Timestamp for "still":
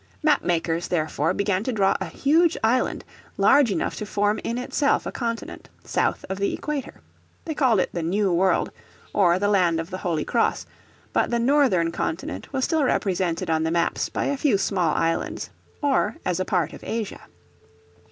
12.65-12.83